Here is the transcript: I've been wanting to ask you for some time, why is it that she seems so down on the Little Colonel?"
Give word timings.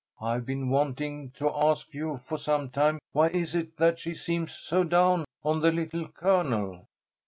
I've 0.19 0.47
been 0.47 0.69
wanting 0.71 1.29
to 1.35 1.55
ask 1.55 1.93
you 1.93 2.17
for 2.23 2.39
some 2.39 2.71
time, 2.71 2.97
why 3.11 3.27
is 3.27 3.53
it 3.53 3.77
that 3.77 3.99
she 3.99 4.15
seems 4.15 4.51
so 4.55 4.83
down 4.83 5.25
on 5.43 5.59
the 5.61 5.71
Little 5.71 6.07
Colonel?" 6.07 6.87